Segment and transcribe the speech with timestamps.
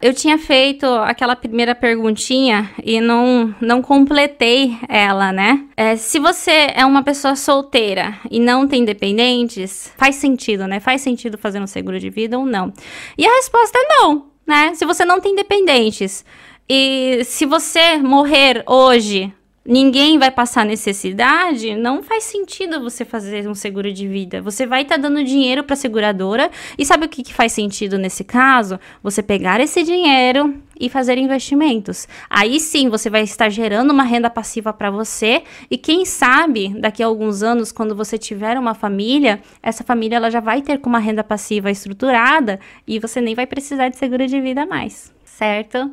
[0.00, 5.64] Eu tinha feito aquela primeira perguntinha e não, não completei ela, né?
[5.76, 10.78] É, se você é uma pessoa solteira e não tem dependentes, faz sentido, né?
[10.78, 12.72] Faz sentido fazer um seguro de vida ou não?
[13.16, 14.72] E a resposta é não, né?
[14.74, 16.24] Se você não tem dependentes
[16.68, 19.32] e se você morrer hoje
[19.68, 24.40] ninguém vai passar necessidade, não faz sentido você fazer um seguro de vida.
[24.40, 27.52] Você vai estar tá dando dinheiro para a seguradora e sabe o que, que faz
[27.52, 28.80] sentido nesse caso?
[29.02, 32.08] Você pegar esse dinheiro e fazer investimentos.
[32.30, 37.02] Aí sim você vai estar gerando uma renda passiva para você e quem sabe daqui
[37.02, 40.88] a alguns anos quando você tiver uma família, essa família ela já vai ter com
[40.88, 45.90] uma renda passiva estruturada e você nem vai precisar de seguro de vida mais, certo?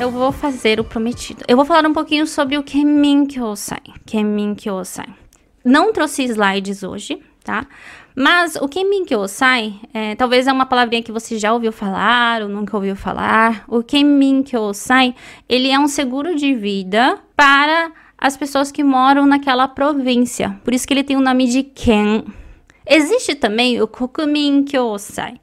[0.00, 1.44] Eu vou fazer o prometido.
[1.46, 3.82] Eu vou falar um pouquinho sobre o Kemin Kyosai.
[4.06, 5.08] Kemin Kyosai.
[5.62, 7.66] Não trouxe slides hoje, tá?
[8.16, 12.48] Mas o Kemin Kyosai, é, talvez é uma palavrinha que você já ouviu falar ou
[12.48, 13.62] nunca ouviu falar.
[13.68, 15.14] O Kemin Kyosai,
[15.46, 20.58] ele é um seguro de vida para as pessoas que moram naquela província.
[20.64, 22.24] Por isso que ele tem o nome de Ken.
[22.86, 25.38] Existe também o Kokumin Kyosai.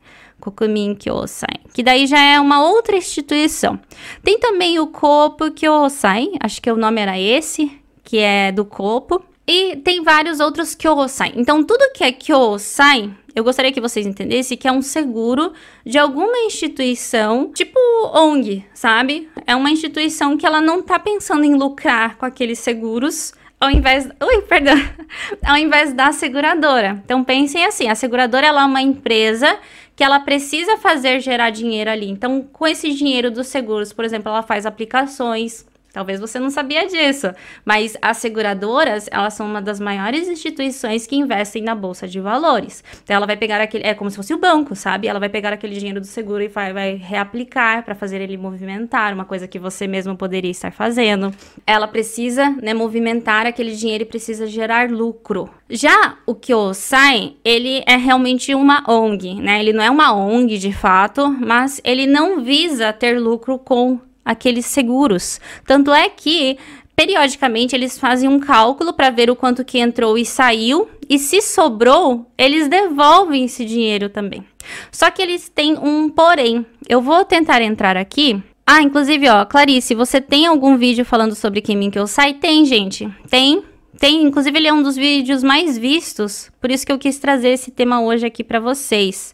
[0.52, 3.80] Kokumin Kyosai, que daí já é uma outra instituição.
[4.24, 7.72] Tem também o Kopo Kyosai, acho que o nome era esse,
[8.04, 9.24] que é do Kopo.
[9.46, 11.34] E tem vários outros Kyosai.
[11.36, 15.54] Então, tudo que é Kyosai, eu gostaria que vocês entendessem que é um seguro
[15.86, 17.80] de alguma instituição, tipo
[18.14, 19.30] ONG, sabe?
[19.46, 24.08] É uma instituição que ela não tá pensando em lucrar com aqueles seguros, ao invés,
[24.22, 24.76] ui, perdão,
[25.46, 27.02] ao invés da seguradora.
[27.06, 29.58] Então pensem assim, a seguradora ela é uma empresa
[29.98, 32.08] que ela precisa fazer gerar dinheiro ali.
[32.08, 36.86] Então, com esse dinheiro dos seguros, por exemplo, ela faz aplicações, Talvez você não sabia
[36.86, 37.34] disso,
[37.66, 42.84] mas as seguradoras, elas são uma das maiores instituições que investem na bolsa de valores.
[43.04, 45.08] Então ela vai pegar aquele, é como se fosse o banco, sabe?
[45.08, 49.14] Ela vai pegar aquele dinheiro do seguro e vai, vai reaplicar para fazer ele movimentar,
[49.14, 51.34] uma coisa que você mesmo poderia estar fazendo.
[51.66, 55.50] Ela precisa, né, movimentar aquele dinheiro e precisa gerar lucro.
[55.70, 59.60] Já o Kyosai, ele é realmente uma ONG, né?
[59.60, 64.66] Ele não é uma ONG de fato, mas ele não visa ter lucro com aqueles
[64.66, 65.40] seguros.
[65.66, 66.58] Tanto é que
[66.96, 71.42] periodicamente eles fazem um cálculo para ver o quanto que entrou e saiu, e se
[71.42, 74.44] sobrou, eles devolvem esse dinheiro também.
[74.92, 76.66] Só que eles têm um porém.
[76.90, 78.44] Eu vou tentar entrar aqui.
[78.66, 82.34] Ah, inclusive, ó, Clarice, você tem algum vídeo falando sobre quem que eu sai?
[82.34, 83.08] Tem, gente.
[83.30, 83.64] Tem.
[83.98, 87.50] Tem, inclusive ele é um dos vídeos mais vistos, por isso que eu quis trazer
[87.50, 89.34] esse tema hoje aqui para vocês.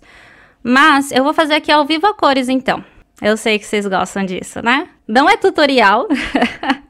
[0.63, 2.83] Mas eu vou fazer aqui ao vivo a cores então.
[3.23, 4.89] Eu sei que vocês gostam disso, né?
[5.07, 6.09] Não é tutorial.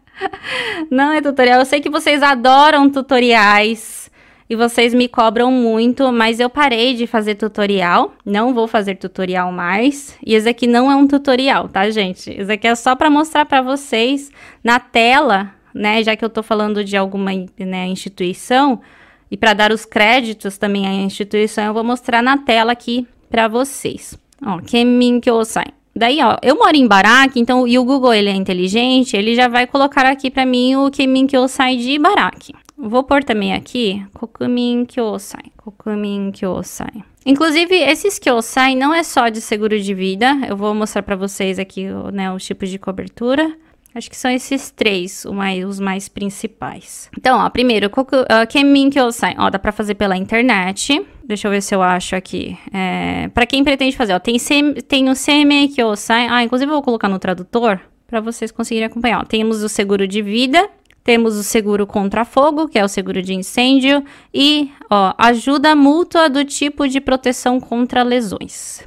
[0.90, 1.60] Não é tutorial.
[1.60, 4.10] Eu sei que vocês adoram tutoriais
[4.50, 8.16] e vocês me cobram muito, mas eu parei de fazer tutorial.
[8.26, 10.18] Não vou fazer tutorial mais.
[10.26, 12.32] E esse aqui não é um tutorial, tá, gente?
[12.32, 14.32] Esse aqui é só para mostrar para vocês
[14.64, 16.02] na tela, né?
[16.02, 17.30] Já que eu tô falando de alguma
[17.60, 18.82] né, instituição
[19.30, 23.48] e para dar os créditos também à instituição, eu vou mostrar na tela aqui para
[23.48, 24.18] vocês.
[24.44, 25.83] Ó, Kemin Kyosai.
[25.96, 29.48] Daí, ó, eu moro em Baraque, então, e o Google, ele é inteligente, ele já
[29.48, 32.54] vai colocar aqui para mim o Kemin Kyosai de Baraque.
[32.76, 37.04] Vou pôr também aqui, Kokumin Kyosai, Kokumin Kyosai.
[37.26, 41.60] Inclusive, esses Kyosai não é só de seguro de vida, eu vou mostrar para vocês
[41.60, 43.56] aqui, né, os tipos de cobertura.
[43.96, 47.10] Acho que são esses três mais, os mais principais.
[47.18, 49.36] Então, ó, primeiro, uh, Kemin Kyosai.
[49.38, 51.06] Ó, dá pra fazer pela internet.
[51.24, 52.58] Deixa eu ver se eu acho aqui.
[52.74, 56.28] É, para quem pretende fazer, ó, tem, sem, tem o Seme Kyosai.
[56.28, 59.22] Ah, inclusive eu vou colocar no tradutor para vocês conseguirem acompanhar.
[59.22, 60.68] Ó, temos o seguro de vida,
[61.04, 66.30] temos o seguro contra fogo, que é o seguro de incêndio, e ó, ajuda mútua
[66.30, 68.84] do tipo de proteção contra lesões.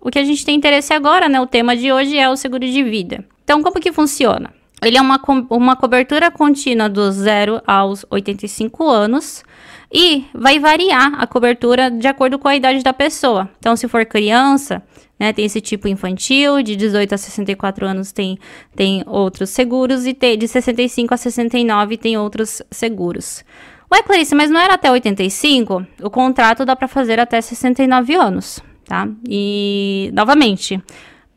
[0.00, 1.40] O que a gente tem interesse agora, né?
[1.40, 3.24] O tema de hoje é o seguro de vida.
[3.50, 4.52] Então, como que funciona?
[4.80, 9.42] Ele é uma, co uma cobertura contínua dos 0 aos 85 anos
[9.92, 13.50] e vai variar a cobertura de acordo com a idade da pessoa.
[13.58, 14.80] Então, se for criança,
[15.18, 18.38] né, tem esse tipo infantil, de 18 a 64 anos tem,
[18.76, 23.44] tem outros seguros e de 65 a 69 tem outros seguros.
[23.92, 25.84] Ué, Clarice, mas não era até 85?
[26.04, 29.08] O contrato dá para fazer até 69 anos, tá?
[29.28, 30.80] E, novamente,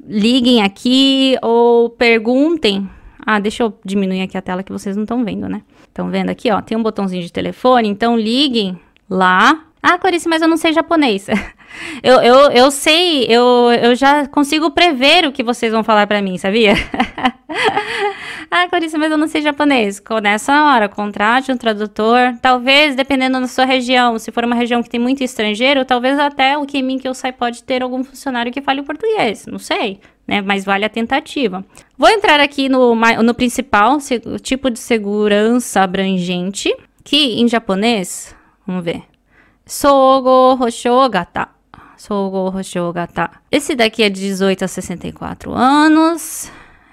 [0.08, 2.90] liguem aqui ou perguntem.
[3.26, 5.62] Ah, deixa eu diminuir aqui a tela que vocês não estão vendo, né?
[5.88, 6.62] Estão vendo aqui, ó?
[6.62, 8.78] Tem um botãozinho de telefone, então liguem
[9.10, 9.66] lá.
[9.82, 11.28] Ah, Clarice, mas eu não sei japonês.
[12.02, 16.22] eu, eu, eu sei, eu, eu já consigo prever o que vocês vão falar para
[16.22, 16.74] mim, sabia?
[18.52, 20.02] ah, Clarice, mas eu não sei japonês.
[20.22, 22.36] Nessa hora, contrate um tradutor.
[22.42, 26.58] Talvez, dependendo da sua região, se for uma região que tem muito estrangeiro, talvez até
[26.58, 29.46] o Kemin que eu sai pode ter algum funcionário que fale o português.
[29.48, 30.42] Não sei, né?
[30.42, 31.66] Mas vale a tentativa.
[31.98, 33.98] Vou entrar aqui no, no principal,
[34.42, 38.36] tipo de segurança abrangente, que em japonês,
[38.66, 39.04] vamos ver.
[39.66, 40.92] Sogo Hosho
[41.98, 43.30] Sogo Hosho Gata.
[43.52, 46.52] Esse daqui é de 18 a 64 anos.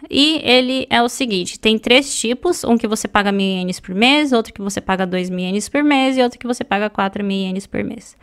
[0.09, 3.95] E ele é o seguinte: tem três tipos: um que você paga mil ienes por
[3.95, 6.89] mês, outro que você paga dois mil ienes por mês e outro que você paga
[6.89, 8.17] quatro mil ienes por mês.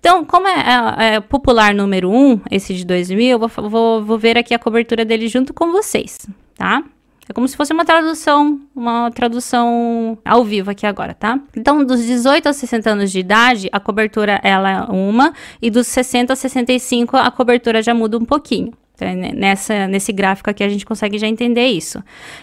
[0.00, 0.54] Então, como é,
[0.98, 4.54] é, é, popular número um, esse de 2 mil, eu vou, vou, vou ver aqui
[4.54, 6.82] a cobertura dele junto com vocês, tá?
[7.30, 11.38] É como se fosse uma tradução, uma tradução ao vivo aqui agora, tá?
[11.56, 15.32] Então, dos 18 aos 60 anos de idade, a cobertura ela é uma,
[15.62, 18.72] e dos 60 a 65 a cobertura já muda um pouquinho.
[18.96, 22.02] Então, nessa, nesse gráfico aqui a gente consegue já entender isso.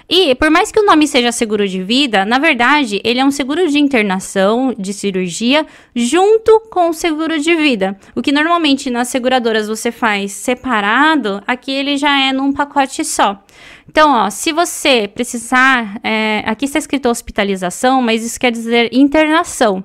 [0.10, 3.30] E por mais que o nome seja seguro de vida, na verdade ele é um
[3.30, 8.00] seguro de internação, de cirurgia, junto com o seguro de vida.
[8.16, 13.44] O que normalmente nas seguradoras você faz separado, aqui ele já é num pacote só.
[13.89, 19.84] Então, ó, se você precisar, é, aqui está escrito hospitalização, mas isso quer dizer internação.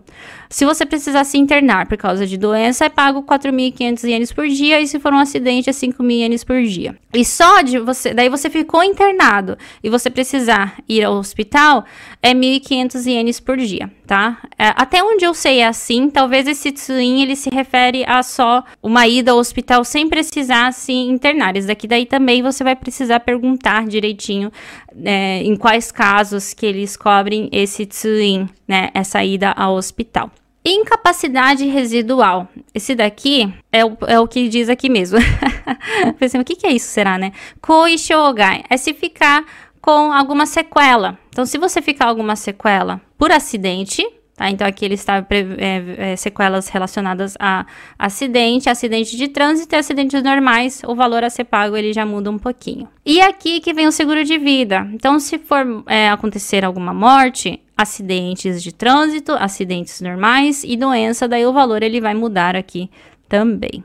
[0.51, 4.83] Se você precisar se internar por causa de doença, é pago 4.500 ienes por dia
[4.83, 6.95] e se for um acidente é 5.000 ienes por dia.
[7.15, 11.87] E só de você, daí você ficou internado e você precisar ir ao hospital,
[12.23, 14.37] é 1.500 ienes por dia, tá?
[14.59, 18.63] É, até onde eu sei é assim, talvez esse tsuin ele se refere a só
[18.83, 21.57] uma ida ao hospital sem precisar se internar.
[21.57, 24.53] Isso daqui daí também você vai precisar perguntar direitinho
[25.03, 28.91] é, em quais casos que eles cobrem esse tsuin, né?
[28.93, 30.31] Essa ida ao hospital.
[30.63, 32.47] Incapacidade residual.
[32.75, 35.19] Esse daqui é o, é o que diz aqui mesmo.
[36.21, 37.33] Pensei, o que, que é isso, será, né?
[37.63, 39.43] Koishogai é se ficar
[39.83, 41.19] com alguma sequela.
[41.29, 44.07] Então, se você ficar alguma sequela por acidente,
[44.37, 44.49] tá?
[44.49, 47.67] Então, aqui ele está é, é, sequelas relacionadas a
[47.99, 52.31] acidente, acidente de trânsito e acidentes normais, o valor a ser pago ele já muda
[52.31, 52.89] um pouquinho.
[53.05, 54.89] E aqui que vem o seguro de vida.
[54.95, 61.45] Então, se for é, acontecer alguma morte, acidentes de trânsito, acidentes normais e doença, daí
[61.45, 62.89] o valor ele vai mudar aqui
[63.29, 63.83] também.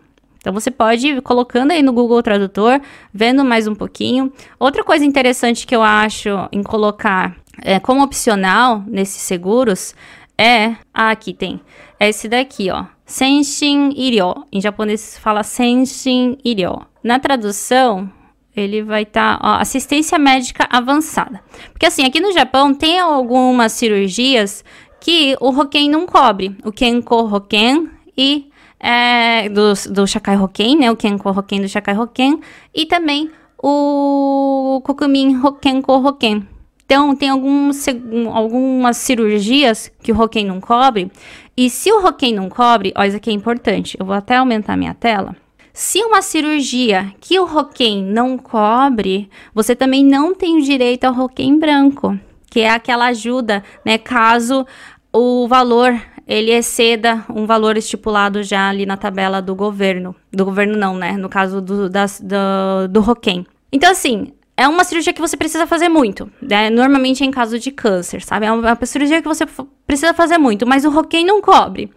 [0.48, 2.80] Então você pode ir colocando aí no Google Tradutor,
[3.14, 4.32] vendo mais um pouquinho.
[4.58, 9.94] Outra coisa interessante que eu acho em colocar é, como opcional nesses seguros
[10.38, 10.78] é.
[10.94, 11.60] Ah, aqui tem.
[12.00, 12.86] É esse daqui, ó.
[13.06, 14.46] Senshin Iryo.
[14.50, 16.80] Em japonês fala Senshin Iryo.
[17.04, 18.10] Na tradução,
[18.56, 21.42] ele vai estar tá, assistência médica avançada.
[21.74, 24.64] Porque assim, aqui no Japão tem algumas cirurgias
[25.02, 30.91] que o Hoken não cobre, o Kenko Hoken e é, do, do Shakai Hoken, né,
[30.91, 32.39] o Kenko Hoken do Shakai Hoken
[32.74, 36.47] e também o Kokumin Kenko Hoken.
[36.85, 37.85] Então, tem alguns,
[38.33, 41.12] algumas cirurgias que o Hoken não cobre,
[41.56, 44.77] e se o Hoken não cobre, ó, isso aqui é importante, eu vou até aumentar
[44.77, 45.35] minha tela,
[45.77, 51.13] se uma cirurgia que o Roquem não cobre, você também não tem o direito ao
[51.13, 52.19] Roquem branco,
[52.50, 54.65] que é aquela ajuda, né, caso
[55.13, 55.94] o valor
[56.27, 60.13] ele exceda um valor estipulado já ali na tabela do governo.
[60.31, 61.13] Do governo não, né?
[61.13, 63.45] No caso do, das, do, do Roquem.
[63.71, 66.29] Então, assim, é uma cirurgia que você precisa fazer muito.
[66.41, 66.69] Né?
[66.69, 68.45] Normalmente é em caso de câncer, sabe?
[68.45, 69.45] É uma, uma cirurgia que você
[69.85, 71.89] precisa fazer muito, mas o Roquem não cobre.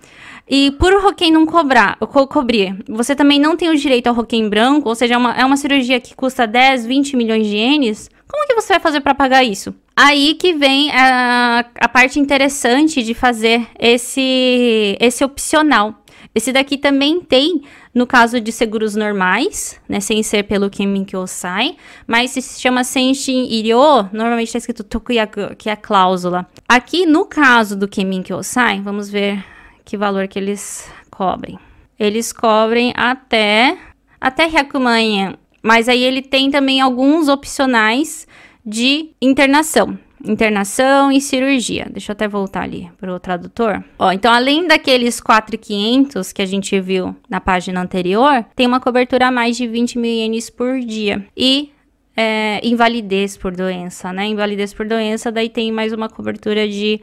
[0.48, 4.14] E por o Roquem não cobrar, co cobrir, você também não tem o direito ao
[4.14, 7.56] Roquem branco, ou seja, é uma, é uma cirurgia que custa 10, 20 milhões de
[7.56, 8.10] ienes.
[8.30, 9.74] Como que você vai fazer para pagar isso?
[9.96, 15.96] Aí que vem a, a parte interessante de fazer esse, esse opcional.
[16.32, 21.76] Esse daqui também tem no caso de seguros normais, né, sem ser pelo Kemin Kyosai,
[22.06, 26.46] mas se chama Senshin Iryo, normalmente está escrito Tokuyaku, que é a cláusula.
[26.68, 29.44] Aqui no caso do Kemin Kyosai, vamos ver
[29.84, 31.58] que valor que eles cobrem.
[31.98, 33.76] Eles cobrem até
[34.20, 38.26] até Hyakuman mas aí ele tem também alguns opcionais
[38.64, 39.98] de internação.
[40.24, 41.88] Internação e cirurgia.
[41.90, 43.82] Deixa eu até voltar ali para o tradutor.
[43.98, 49.28] Ó, então, além daqueles 4,500 que a gente viu na página anterior, tem uma cobertura
[49.28, 51.24] a mais de 20 mil ienes por dia.
[51.34, 51.72] E
[52.14, 54.26] é, invalidez por doença, né?
[54.26, 57.00] Invalidez por doença, daí tem mais uma cobertura de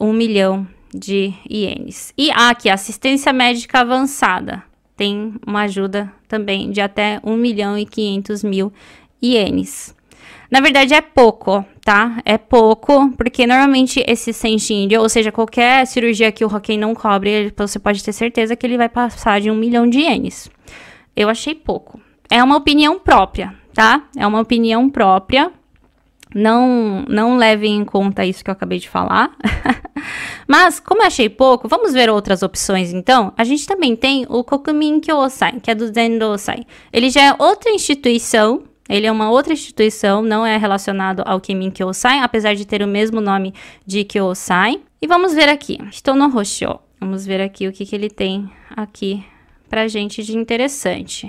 [0.00, 2.12] 1 milhão de ienes.
[2.18, 4.64] E aqui, assistência médica avançada.
[4.96, 8.72] Tem uma ajuda também de até 1 milhão e 500 mil
[9.22, 9.94] ienes.
[10.50, 12.20] Na verdade, é pouco, tá?
[12.24, 17.52] É pouco, porque normalmente esse Senshin, ou seja, qualquer cirurgia que o Roquem não cobre,
[17.56, 20.48] você pode ter certeza que ele vai passar de um milhão de ienes.
[21.16, 22.00] Eu achei pouco.
[22.30, 24.04] É uma opinião própria, tá?
[24.16, 25.52] É uma opinião própria
[26.38, 29.34] Não, não levem em conta isso que eu acabei de falar.
[30.46, 33.32] Mas, como eu achei pouco, vamos ver outras opções então?
[33.38, 36.66] A gente também tem o Kokumin Kyosai, que é do Zendosai.
[36.92, 41.70] Ele já é outra instituição ele é uma outra instituição, não é relacionado ao Kimin
[41.70, 43.52] Kyosai, apesar de ter o mesmo nome
[43.84, 44.80] de Kyosai.
[45.02, 46.78] E vamos ver aqui, Estou no Hosho.
[47.00, 49.24] Vamos ver aqui o que, que ele tem aqui
[49.68, 51.28] pra gente de interessante.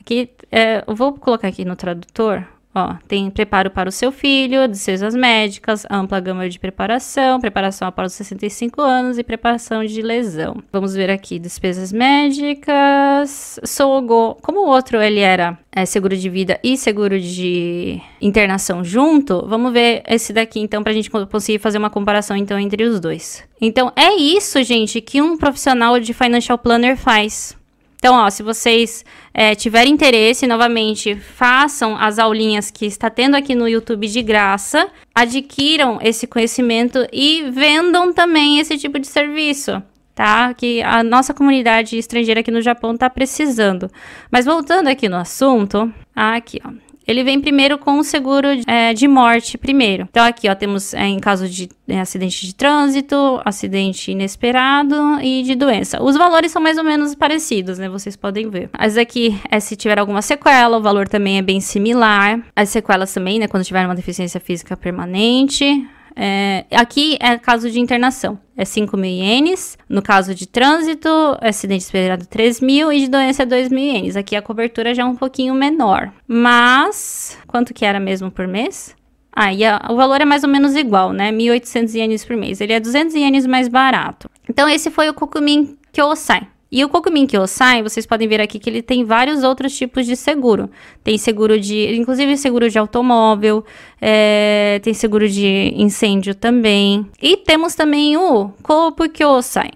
[0.00, 4.68] Aqui, é, eu vou colocar aqui no tradutor Ó, tem preparo para o seu filho,
[4.68, 10.62] despesas médicas, ampla gama de preparação, preparação após os 65 anos e preparação de lesão.
[10.70, 16.60] Vamos ver aqui, despesas médicas, Sogo, como o outro ele era é, seguro de vida
[16.62, 21.78] e seguro de internação junto, vamos ver esse daqui então para a gente conseguir fazer
[21.78, 23.42] uma comparação então entre os dois.
[23.60, 27.57] Então é isso, gente, que um profissional de financial planner faz.
[27.98, 33.56] Então, ó, se vocês é, tiverem interesse, novamente, façam as aulinhas que está tendo aqui
[33.56, 39.82] no YouTube de graça, adquiram esse conhecimento e vendam também esse tipo de serviço.
[40.14, 40.52] Tá?
[40.54, 43.88] Que a nossa comunidade estrangeira aqui no Japão está precisando.
[44.30, 46.87] Mas voltando aqui no assunto, aqui, ó.
[47.08, 50.06] Ele vem primeiro com o seguro é, de morte primeiro.
[50.10, 55.42] Então aqui, ó, temos é, em caso de é, acidente de trânsito, acidente inesperado e
[55.42, 56.02] de doença.
[56.02, 57.88] Os valores são mais ou menos parecidos, né?
[57.88, 58.68] Vocês podem ver.
[58.74, 62.40] As aqui é se tiver alguma sequela, o valor também é bem similar.
[62.54, 63.48] As sequelas também, né?
[63.48, 65.88] Quando tiver uma deficiência física permanente.
[66.20, 69.78] É, aqui é caso de internação, é 5 mil ienes.
[69.88, 71.08] No caso de trânsito,
[71.40, 74.16] acidente esperado 3 mil e de doença é 2 mil ienes.
[74.16, 76.12] Aqui a cobertura já é um pouquinho menor.
[76.26, 78.96] Mas, quanto que era mesmo por mês?
[79.30, 81.30] Ah, e a, o valor é mais ou menos igual, né?
[81.30, 82.60] 1.800 ienes por mês.
[82.60, 84.28] Ele é 200 ienes mais barato.
[84.50, 86.48] Então, esse foi o Kokumin Kyosai.
[86.70, 90.14] E o Kokumin Kyosai, vocês podem ver aqui que ele tem vários outros tipos de
[90.14, 90.70] seguro.
[91.02, 93.64] Tem seguro de, inclusive seguro de automóvel,
[94.00, 97.06] é, tem seguro de incêndio também.
[97.22, 99.70] E temos também o Kopu Kyosai.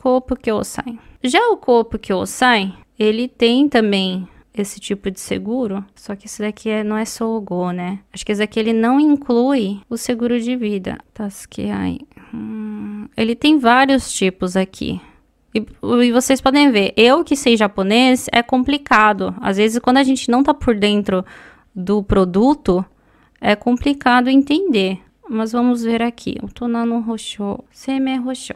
[0.00, 0.98] Kopu Kyosai.
[1.22, 4.26] Já o Kopu Kyosai, ele tem também
[4.56, 7.98] esse tipo de seguro, só que esse daqui é, não é Sogo, né?
[8.12, 10.98] Acho que esse daqui ele não inclui o seguro de vida.
[11.12, 11.98] Taskeai.
[12.32, 15.00] Hum, ele tem vários tipos aqui.
[15.54, 15.64] E,
[16.04, 19.34] e, vocês podem ver, eu que sei japonês é complicado.
[19.40, 21.24] Às vezes, quando a gente não tá por dentro
[21.74, 22.84] do produto,
[23.40, 24.98] é complicado entender.
[25.28, 26.36] Mas vamos ver aqui.
[26.42, 28.54] O Tonano Rosho, Seme Rosho.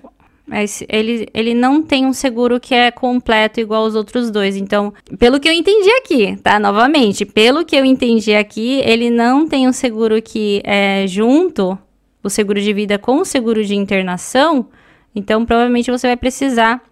[0.88, 4.56] Ele, ele não tem um seguro que é completo igual os outros dois.
[4.56, 6.58] Então, pelo que eu entendi aqui, tá?
[6.58, 11.78] Novamente, pelo que eu entendi aqui, ele não tem um seguro que é junto,
[12.22, 14.66] o seguro de vida com o seguro de internação.
[15.14, 16.82] Então, provavelmente você vai precisar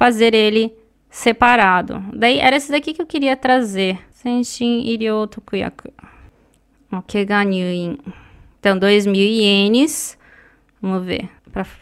[0.00, 0.72] fazer ele
[1.10, 2.02] separado.
[2.14, 3.98] Daí, era esse daqui que eu queria trazer.
[4.10, 5.92] Senshin Iryo Tokuyaku.
[6.90, 7.98] Okega Nyuin.
[8.58, 10.16] Então, 2 mil ienes.
[10.80, 11.28] Vamos ver.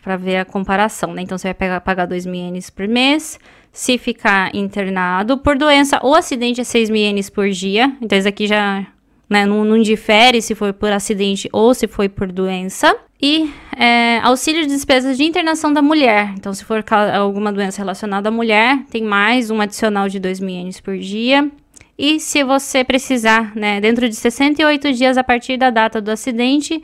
[0.02, 1.22] Para ver a comparação, né?
[1.22, 3.38] Então, você vai pegar, pagar 2 mil ienes por mês.
[3.70, 7.96] Se ficar internado por doença ou acidente, é 6 mil ienes por dia.
[8.02, 8.84] Então, isso aqui já
[9.30, 12.96] né, não, não difere se foi por acidente ou se foi por doença.
[13.20, 16.32] E é, auxílio de despesas de internação da mulher.
[16.36, 16.84] Então, se for
[17.14, 21.50] alguma doença relacionada à mulher, tem mais um adicional de 2 mil ienes por dia.
[21.98, 26.80] E se você precisar, né, dentro de 68 dias a partir da data do acidente,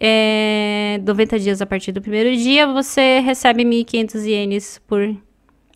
[0.00, 5.14] é, 90 dias a partir do primeiro dia, você recebe 1.500 ienes por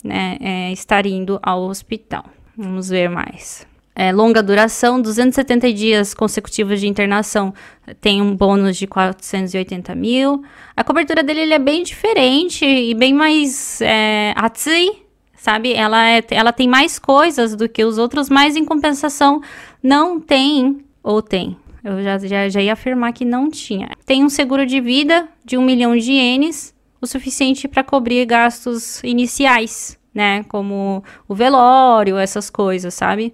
[0.03, 2.25] né, é, estar indo ao hospital.
[2.57, 3.69] Vamos ver mais
[4.01, 7.53] é, longa duração, 270 dias consecutivos de internação
[8.01, 10.43] tem um bônus de 480 mil.
[10.75, 15.03] A cobertura dele ele é bem diferente e bem mais é, atsui,
[15.37, 15.73] sabe?
[15.73, 19.39] Ela, é, ela tem mais coisas do que os outros, mas em compensação
[19.83, 21.55] não tem, ou tem.
[21.83, 23.91] Eu já, já, já ia afirmar que não tinha.
[24.03, 28.99] Tem um seguro de vida de um milhão de ienes, o suficiente para cobrir gastos
[29.03, 30.43] iniciais, né?
[30.45, 33.31] Como o velório, essas coisas, sabe?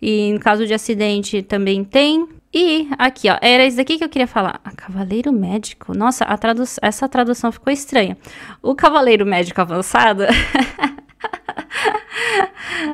[0.00, 2.28] E em caso de acidente também tem.
[2.52, 4.60] E aqui, ó, era isso daqui que eu queria falar.
[4.76, 5.96] Cavaleiro médico.
[5.96, 8.16] Nossa, tradu essa tradução ficou estranha.
[8.62, 10.24] O cavaleiro médico avançado.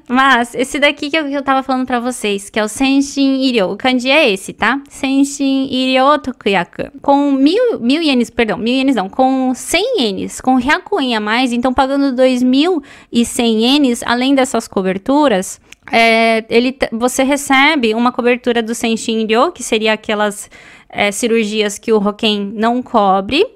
[0.08, 3.42] Mas esse daqui que eu, que eu tava falando pra vocês, que é o Senshin
[3.42, 3.70] Iryo.
[3.70, 4.80] O kanji é esse, tá?
[4.88, 6.90] Senshin Iryo Tokuyaku.
[7.00, 11.52] Com mil, mil ienes, perdão, mil ienes não, com 100 ienes, com Hyakuin a mais,
[11.52, 15.60] então pagando 2.100 ienes, além dessas coberturas,
[15.90, 20.50] é, ele, você recebe uma cobertura do Senshin Ryo, que seria aquelas
[20.88, 23.46] é, cirurgias que o Roken não cobre,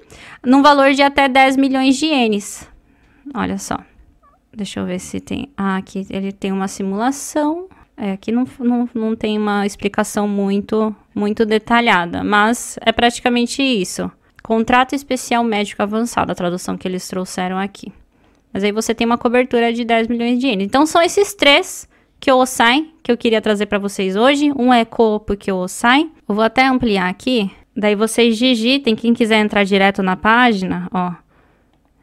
[0.45, 2.67] num valor de até 10 milhões de ienes.
[3.33, 3.77] Olha só.
[4.53, 5.49] Deixa eu ver se tem.
[5.55, 7.67] Ah, aqui ele tem uma simulação.
[7.95, 14.11] É, aqui não, não, não tem uma explicação muito muito detalhada, mas é praticamente isso.
[14.41, 17.91] Contrato especial médico avançado, a tradução que eles trouxeram aqui.
[18.51, 20.65] Mas aí você tem uma cobertura de 10 milhões de ienes.
[20.65, 21.87] Então são esses três
[22.21, 24.51] que eu sai que eu queria trazer para vocês hoje.
[24.55, 25.65] Um é Coop que eu
[26.27, 27.51] vou até ampliar aqui.
[27.75, 31.13] Daí vocês digitem, quem quiser entrar direto na página, ó.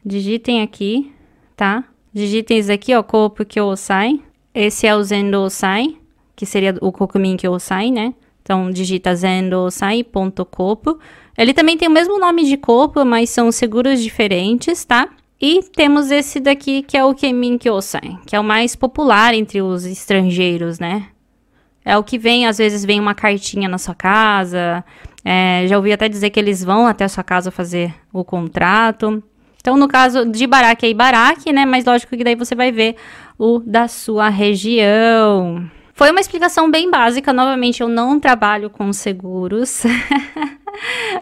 [0.05, 1.11] Digitem aqui,
[1.55, 1.85] tá?
[2.13, 4.19] Digitem isso aqui, ó, Coop que eu sai.
[4.53, 5.95] Esse é o Zendo Osai,
[6.35, 8.13] que seria o Kokumin que eu sai, né?
[8.41, 10.97] Então digita zendosai.coop.
[11.37, 15.07] Ele também tem o mesmo nome de Coop, mas são seguros diferentes, tá?
[15.41, 19.61] E temos esse daqui que é o Kemin Kyosai, que é o mais popular entre
[19.61, 21.07] os estrangeiros, né?
[21.85, 24.83] É o que vem, às vezes vem uma cartinha na sua casa.
[25.23, 29.23] É, já ouvi até dizer que eles vão até a sua casa fazer o contrato.
[29.61, 31.65] Então, no caso de Baraque é Ibaraque, né?
[31.65, 32.95] Mas lógico que daí você vai ver
[33.37, 35.69] o da sua região.
[35.93, 37.33] Foi uma explicação bem básica.
[37.33, 39.83] Novamente, eu não trabalho com seguros.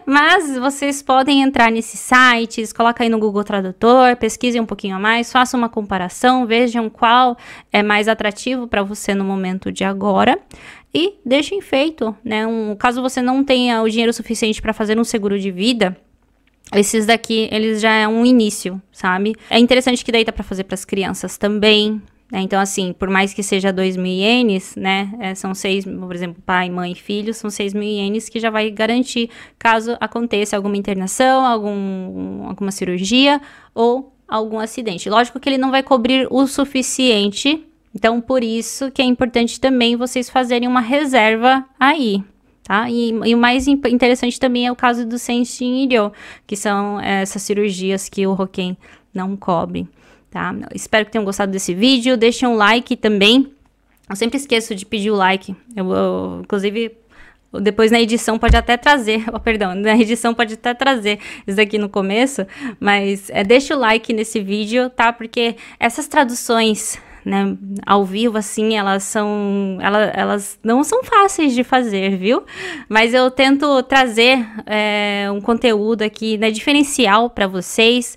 [0.06, 4.98] Mas vocês podem entrar nesses sites, coloca aí no Google Tradutor, pesquisem um pouquinho a
[4.98, 7.36] mais, façam uma comparação, vejam qual
[7.72, 10.38] é mais atrativo para você no momento de agora
[10.94, 12.46] e deixem feito, né?
[12.46, 15.96] Um, caso você não tenha o dinheiro suficiente para fazer um seguro de vida,
[16.74, 19.34] esses daqui, eles já é um início, sabe?
[19.48, 22.02] É interessante que daí tá para fazer para as crianças também?
[22.32, 25.10] Então, assim, por mais que seja 2 mil ienes, né?
[25.18, 28.50] É, são seis, por exemplo, pai, mãe e filho, são 6 mil ienes que já
[28.50, 33.40] vai garantir caso aconteça alguma internação, algum, alguma cirurgia
[33.74, 35.08] ou algum acidente.
[35.08, 39.96] Lógico que ele não vai cobrir o suficiente, então por isso que é importante também
[39.96, 42.22] vocês fazerem uma reserva aí,
[42.62, 42.90] tá?
[42.90, 45.88] E, e, o mais interessante também é o caso do Senshin
[46.46, 48.76] que são é, essas cirurgias que o Roken
[49.14, 49.88] não cobre
[50.30, 50.54] tá?
[50.74, 52.16] Espero que tenham gostado desse vídeo.
[52.16, 53.52] Deixem um like também.
[54.08, 55.54] Eu sempre esqueço de pedir o like.
[55.76, 56.92] Eu, eu inclusive,
[57.52, 61.78] depois na edição pode até trazer, oh, perdão, na edição pode até trazer isso daqui
[61.78, 62.46] no começo,
[62.80, 65.12] mas é, deixa o like nesse vídeo, tá?
[65.12, 71.62] Porque essas traduções, né, ao vivo, assim, elas são, elas, elas não são fáceis de
[71.62, 72.44] fazer, viu?
[72.88, 78.16] Mas eu tento trazer é, um conteúdo aqui, né, diferencial para vocês,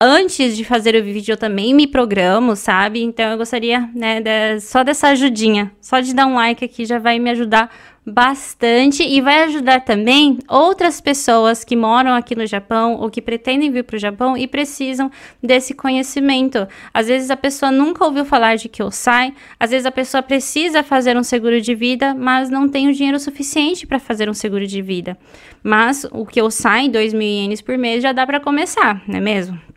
[0.00, 3.02] antes de fazer o vídeo eu também me programo, sabe?
[3.02, 6.98] Então eu gostaria, né, de, só dessa ajudinha, só de dar um like aqui já
[6.98, 7.70] vai me ajudar
[8.08, 13.72] bastante e vai ajudar também outras pessoas que moram aqui no Japão ou que pretendem
[13.72, 15.10] vir para o Japão e precisam
[15.42, 16.68] desse conhecimento.
[16.94, 21.16] Às vezes a pessoa nunca ouviu falar de Kyosai, às vezes a pessoa precisa fazer
[21.16, 24.80] um seguro de vida, mas não tem o dinheiro suficiente para fazer um seguro de
[24.80, 25.18] vida.
[25.60, 29.75] Mas o Kyosai, 2 mil ienes por mês, já dá para começar, não é mesmo?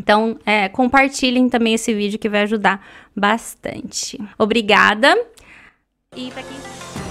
[0.00, 2.84] Então, é, compartilhem também esse vídeo que vai ajudar
[3.14, 4.18] bastante.
[4.38, 5.14] Obrigada.
[6.16, 7.09] E para quem